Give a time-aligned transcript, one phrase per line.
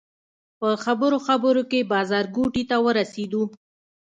[0.59, 3.43] په خبرو خبرو کې بازارګوټي ته ورسېدو.